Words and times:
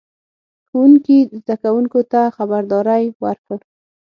ښوونکي 0.67 1.17
زده 1.39 1.55
کوونکو 1.63 1.99
ته 2.11 2.21
خبرداری 2.35 3.03
ورکړ. 3.23 3.59